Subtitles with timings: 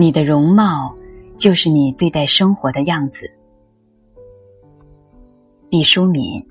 [0.00, 0.96] 你的容貌
[1.36, 3.30] 就是你对待生活的样子。
[5.68, 6.42] 毕淑敏。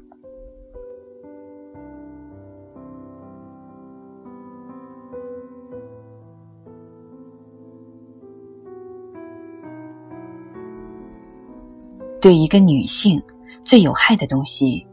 [12.22, 13.20] 对一个女性
[13.66, 14.86] 最有害的东西，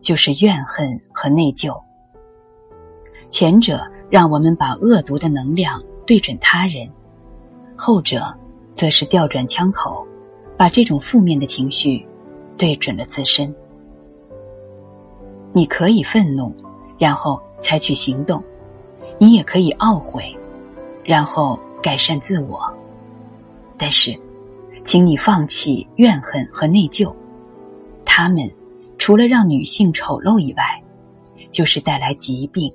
[0.00, 1.80] 就是怨恨和内疚。
[3.30, 6.90] 前者让我们把恶毒的能量对准他人，
[7.80, 8.32] 后者
[8.74, 10.06] 则是调转枪口，
[10.56, 12.06] 把这种负面的情绪
[12.58, 13.52] 对准了自身。
[15.52, 16.54] 你可以愤怒，
[16.98, 18.38] 然后采取行动；
[19.18, 20.36] 你也可以懊悔，
[21.02, 22.60] 然后改善自我。
[23.78, 24.14] 但是。
[24.82, 27.14] 请你放弃怨恨和内疚，
[28.02, 28.50] 他们
[28.96, 30.82] 除了让女性丑陋以外，
[31.50, 32.72] 就是带来疾病。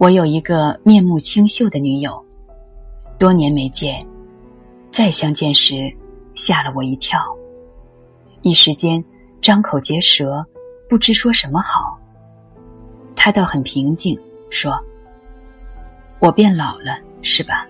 [0.00, 2.24] 我有一个面目清秀的女友，
[3.18, 4.02] 多年没见，
[4.90, 5.94] 再相见时
[6.34, 7.20] 吓了我一跳，
[8.40, 9.04] 一时间
[9.42, 10.42] 张口结舌，
[10.88, 12.00] 不知说什么好。
[13.14, 14.18] 她倒很平静。
[14.48, 14.72] 说
[16.18, 17.68] ：“我变老了，是吧？”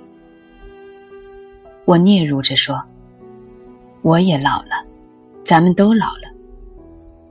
[1.84, 2.80] 我嗫嚅着说
[4.02, 4.86] ：“我也老了，
[5.44, 6.32] 咱们都老了，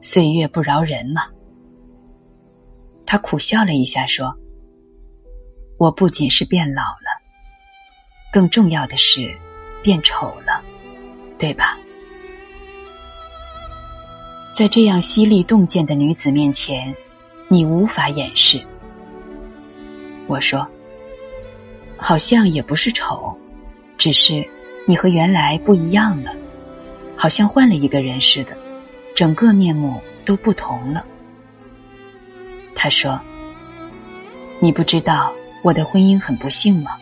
[0.02, 1.22] 岁月不饶人嘛。”
[3.08, 4.36] 他苦笑了一下，说
[5.80, 7.22] ：“我不仅是变老了，
[8.34, 9.34] 更重要的是
[9.82, 10.62] 变丑了，
[11.38, 11.78] 对吧？”
[14.54, 16.94] 在这样犀利洞见的女子面前，
[17.48, 18.62] 你无法掩饰。
[20.28, 20.68] 我说
[21.96, 23.34] ：“好像也不是丑，
[23.98, 24.46] 只是
[24.86, 26.34] 你和原来不一样了，
[27.16, 28.58] 好像换了一个人似的，
[29.16, 31.06] 整个面目都不同了。”
[32.76, 33.18] 他说
[34.60, 36.98] ：“你不知道我的婚姻很不幸吗？”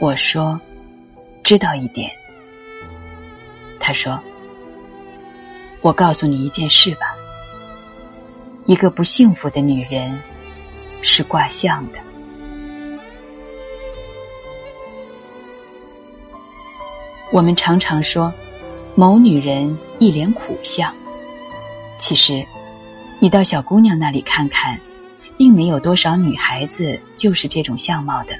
[0.00, 0.60] 我说
[1.42, 2.10] ：“知道一点。”
[3.80, 4.18] 他说
[5.82, 7.14] ：“我告诉你一件事吧，
[8.66, 10.18] 一个不幸福的女人。”
[11.06, 11.98] 是卦象的。
[17.30, 18.32] 我们常常说，
[18.94, 20.90] 某女人一脸苦相。
[21.98, 22.42] 其实，
[23.20, 24.80] 你到小姑娘那里看看，
[25.36, 28.38] 并没有多少女孩子就是这种相貌的。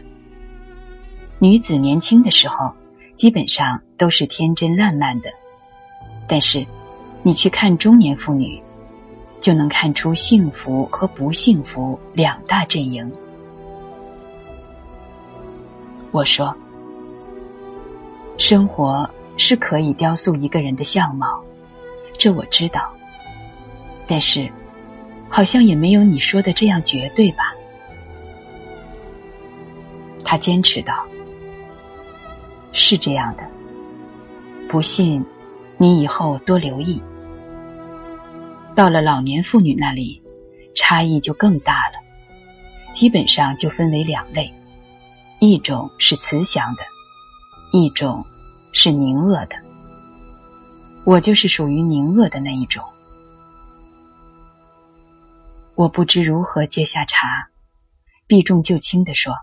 [1.38, 2.72] 女子年轻的时候，
[3.16, 5.30] 基本上都是天真烂漫的，
[6.26, 6.66] 但是，
[7.22, 8.62] 你去看中年妇女。
[9.40, 13.12] 就能看出幸福和不幸福两大阵营。
[16.12, 16.56] 我说，
[18.38, 19.06] 生活
[19.36, 21.44] 是可以雕塑一个人的相貌，
[22.16, 22.90] 这我知道。
[24.06, 24.50] 但是，
[25.28, 27.54] 好像也没有你说的这样绝对吧？
[30.24, 31.04] 他坚持道
[32.72, 33.46] ：“是这样的，
[34.68, 35.24] 不信，
[35.76, 37.00] 你以后多留意。”
[38.74, 40.20] 到了老年妇女那里，
[40.74, 41.98] 差异就更大了，
[42.92, 44.52] 基本上就分为两类，
[45.40, 46.82] 一种是慈祥的，
[47.70, 48.24] 一种
[48.72, 49.56] 是凝恶的。
[51.04, 52.82] 我就是属于凝恶的那一种。
[55.74, 57.48] 我不知如何接下茬，
[58.26, 59.34] 避重就轻的说：“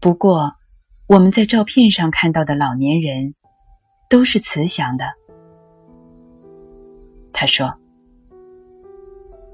[0.00, 0.54] 不过，
[1.06, 3.34] 我们在照片上看到的老年人，
[4.10, 5.04] 都是慈祥的。”
[7.32, 7.78] 他说。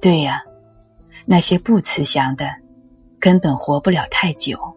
[0.00, 0.43] 对呀，
[1.25, 2.47] 那些不慈祥的，
[3.19, 4.76] 根本活不了太久。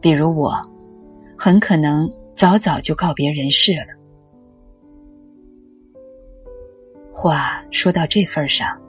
[0.00, 0.60] 比如我，
[1.38, 3.86] 很可能早早就告别人世了。
[7.12, 8.80] 话说到这份上，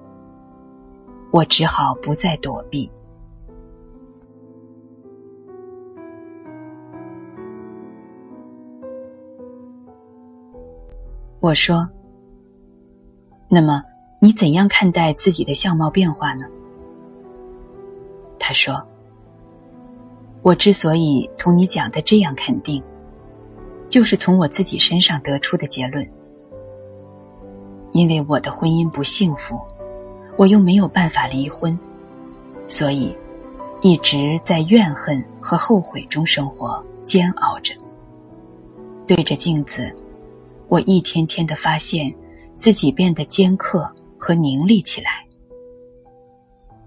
[1.32, 2.90] 我只好不再躲避。
[11.40, 11.88] 我说
[13.50, 13.84] ：“那么。”
[14.20, 16.48] 你怎样看待自己的相貌变化呢？
[18.40, 18.84] 他说
[20.42, 22.84] ：“我之所以同你讲的这样肯定，
[23.88, 26.04] 就是从我自己身上得出的结论。
[27.92, 29.56] 因为我的婚姻不幸福，
[30.38, 31.78] 我又没有办法离婚，
[32.68, 33.14] 所以
[33.82, 37.74] 一直在怨恨和后悔中生活，煎熬着。
[39.06, 39.94] 对着镜子，
[40.70, 42.14] 我一天天的发现
[42.56, 45.24] 自己变得尖刻。”和凝立起来。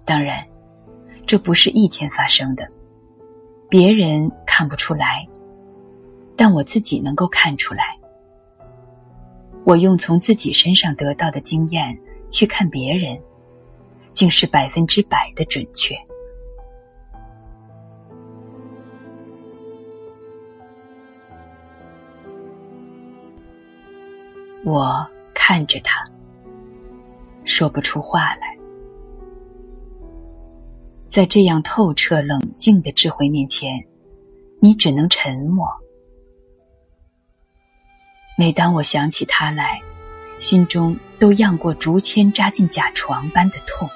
[0.05, 0.45] 当然，
[1.25, 2.69] 这不是一天发生的，
[3.69, 5.25] 别人看不出来，
[6.35, 7.97] 但我自己能够看出来。
[9.63, 11.97] 我用从自己身上得到的经验
[12.31, 13.17] 去看别人，
[14.21, 15.95] 竟是百分之百的准确。
[24.63, 26.07] 我看着他，
[27.47, 28.55] 说不出话来。
[31.09, 33.87] 在这样透彻冷静的智慧面前，
[34.61, 35.67] 你只能沉默。
[38.37, 39.81] 每当我想起他来，
[40.41, 43.89] 心中都漾过竹签扎进甲床般的痛。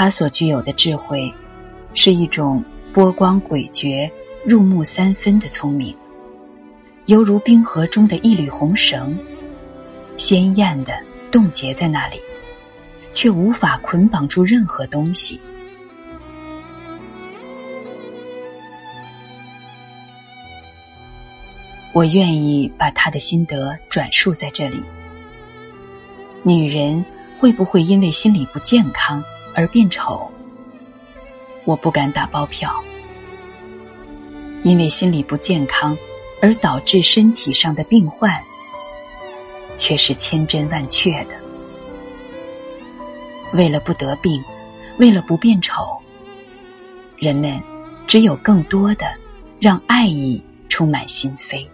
[0.00, 1.34] 他所具有的智慧，
[1.92, 4.08] 是一种波光诡谲、
[4.44, 5.92] 入木三分的聪明。
[7.06, 9.18] 犹如冰河中的一缕红绳，
[10.16, 10.96] 鲜艳的
[11.32, 12.20] 冻结在那里，
[13.12, 15.40] 却无法捆绑住任何东西。
[21.92, 24.80] 我愿意把他的心得转述在这里。
[26.44, 27.04] 女人
[27.36, 29.24] 会不会因为心理不健康
[29.58, 30.30] 而变丑？
[31.64, 32.72] 我不敢打包票。
[34.62, 35.98] 因为心理不健康。
[36.40, 38.40] 而导致身体上的病患，
[39.76, 41.34] 却是千真万确的。
[43.54, 44.40] 为了不得病，
[44.98, 46.00] 为了不变丑，
[47.16, 47.60] 人们
[48.06, 49.12] 只有更多的
[49.58, 51.66] 让爱意充满心扉。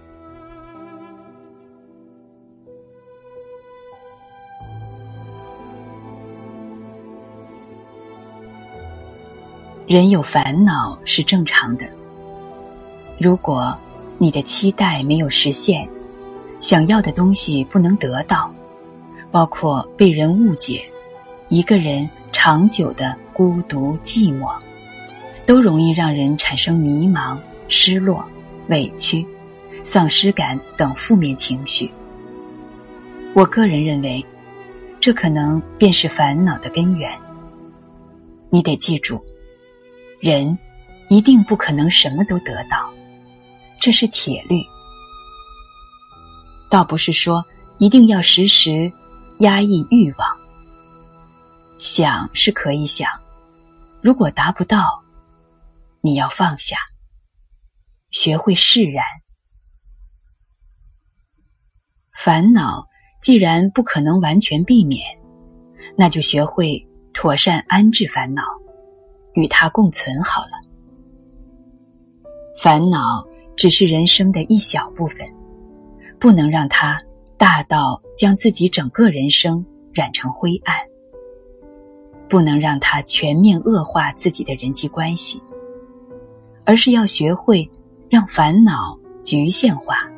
[9.95, 11.87] 人有烦恼是正常的，
[13.17, 13.73] 如果。
[14.19, 15.89] 你的期待没有实现，
[16.61, 18.53] 想要的东西不能得到，
[19.31, 20.85] 包括被人误解，
[21.49, 24.53] 一个人长久的孤独寂寞，
[25.47, 27.37] 都容易让人产生迷茫、
[27.69, 28.25] 失落、
[28.69, 29.25] 委屈、
[29.85, 31.89] 丧失感等负面情绪。
[33.33, 34.25] 我个人认为，
[34.99, 37.13] 这可能便是烦恼的根源。
[38.49, 39.21] 你得记住，
[40.25, 40.59] 人
[41.11, 42.91] 一定不可能什么都得到。
[43.79, 44.57] 这是铁律，
[46.71, 47.45] 倒不是说
[47.77, 48.91] 一定要时时
[49.41, 50.27] 压抑欲望。
[51.79, 53.11] 想是可以想，
[54.01, 55.03] 如果达不到，
[56.01, 56.79] 你要放下，
[58.11, 59.05] 学会释然。
[62.17, 62.87] 烦恼
[63.21, 65.05] 既然不可能完全避免，
[65.99, 68.43] 那就学会妥善安置烦恼，
[69.35, 70.51] 与它共存好了。
[72.63, 73.27] 烦恼。
[73.57, 75.25] 只是人生的一小部分，
[76.19, 77.01] 不能让它
[77.37, 80.77] 大到将自己整个人生染成灰暗，
[82.29, 85.41] 不能让它全面恶化自己的人际关系，
[86.65, 87.71] 而是要学会
[88.11, 90.11] 让烦恼局限化。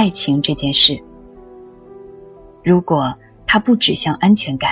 [0.00, 0.98] 爱情这件事，
[2.64, 3.14] 如果。
[3.52, 4.70] 它不指向安全感，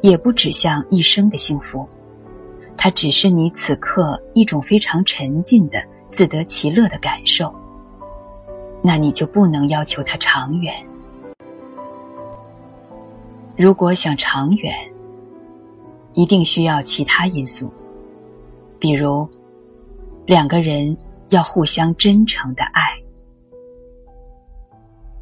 [0.00, 1.84] 也不指向一生的幸福，
[2.76, 7.52] 它只是你此刻一种非常沉浸的自得其乐的感受。
[8.80, 10.72] 那你就不能要求它长远。
[13.56, 14.72] 如果想长远，
[16.12, 17.72] 一定需要其他因素，
[18.78, 19.28] 比如
[20.26, 20.96] 两个人
[21.30, 22.85] 要互相真诚的爱。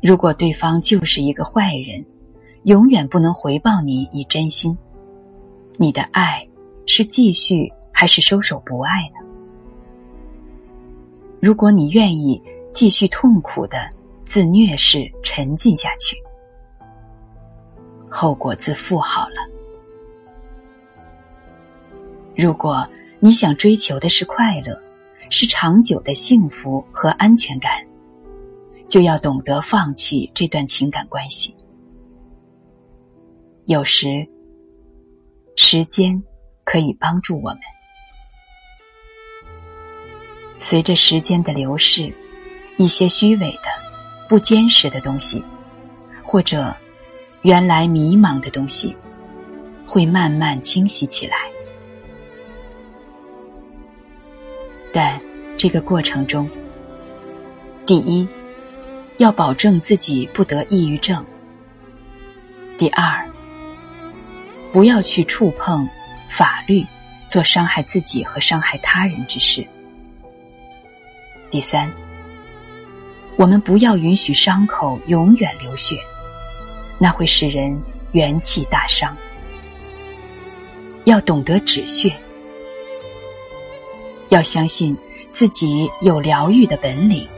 [0.05, 2.05] 如果对方就是一个坏人。
[2.65, 4.75] 永远不能回报你以真心，
[5.77, 6.49] 你的爱
[6.87, 9.29] 是继续还是收手不爱呢？
[11.41, 12.43] 如果你愿意
[12.73, 13.91] 继续痛苦的
[14.25, 16.17] 自虐式沉浸下去，
[18.09, 19.37] 后果自负好了。
[22.35, 22.83] 如果
[23.21, 24.75] 你想追求的是快乐，
[25.29, 27.84] 是长久的幸福和安全感，
[28.89, 31.55] 就要懂得放弃这段情感关系。
[33.67, 34.27] 有时，
[35.57, 36.23] 时间
[36.65, 37.59] 可以帮助我们。
[40.59, 42.13] 随着时间的流逝，
[42.77, 43.69] 一些虚伪的、
[44.29, 45.43] 不坚实的东西，
[46.23, 46.75] 或者
[47.43, 48.97] 原来迷茫的东西，
[49.87, 51.37] 会慢慢清晰起来。
[54.93, 55.21] 但
[55.57, 56.49] 这个过程中，
[57.85, 58.27] 第一，
[59.17, 61.23] 要保证自己不得抑郁症；
[62.77, 63.29] 第二，
[64.73, 65.89] 不要去触碰
[66.29, 66.85] 法律，
[67.29, 69.65] 做伤害自己和伤害他人之事。
[71.49, 71.93] 第三，
[73.37, 75.97] 我们不要允许伤口永远流血，
[76.99, 77.81] 那会使人
[78.13, 79.17] 元气大伤。
[81.05, 82.13] 要懂得止血，
[84.31, 84.97] 要相信
[85.31, 87.29] 自己有疗愈的本领，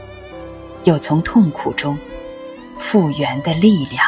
[0.87, 1.99] 有从痛苦中
[2.79, 4.01] 复原的力量。